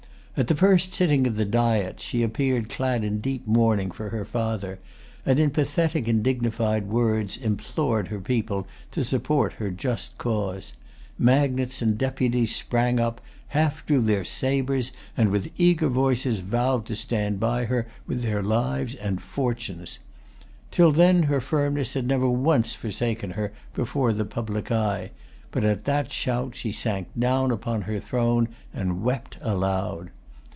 At 0.37 0.47
the 0.47 0.55
first 0.55 0.93
sitting 0.93 1.27
of 1.27 1.35
the 1.35 1.43
Diet 1.45 1.99
she 1.99 2.23
appeared 2.23 2.69
clad 2.69 3.03
in 3.03 3.19
deep 3.19 3.45
mourning 3.45 3.91
for 3.91 4.09
her 4.09 4.23
father, 4.23 4.79
and 5.25 5.37
in 5.39 5.49
pathetic 5.49 6.07
and 6.07 6.23
dignified 6.23 6.87
words 6.87 7.35
implored 7.35 8.07
her 8.07 8.19
people 8.21 8.65
to 8.93 9.03
support 9.03 9.51
her 9.59 9.69
just 9.69 10.17
cause. 10.17 10.73
Magnates 11.19 11.81
and 11.81 11.97
deputies 11.97 12.55
sprang 12.55 12.97
up, 12.97 13.19
half 13.49 13.85
drew 13.85 14.01
their 14.01 14.23
sabres, 14.23 14.93
and 15.17 15.29
with 15.29 15.51
eager 15.57 15.89
voices 15.89 16.39
vowed 16.39 16.85
to 16.85 16.95
stand 16.95 17.39
by 17.39 17.65
her 17.65 17.85
with 18.07 18.23
their 18.23 18.41
lives 18.41 18.95
and[Pg 18.95 19.19
266] 19.19 19.35
fortunes. 19.35 19.99
Till 20.71 20.91
then, 20.91 21.23
her 21.23 21.41
firmness 21.41 21.93
had 21.93 22.07
never 22.07 22.29
once 22.29 22.73
forsaken 22.73 23.31
her 23.31 23.51
before 23.75 24.13
the 24.13 24.25
public 24.25 24.71
eye; 24.71 25.11
but 25.51 25.65
at 25.65 25.83
that 25.83 26.11
shout 26.11 26.55
she 26.55 26.71
sank 26.71 27.09
down 27.19 27.51
upon 27.51 27.81
her 27.81 27.99
throne, 27.99 28.47
and 28.73 29.03
wept 29.03 29.37
aloud. 29.41 30.09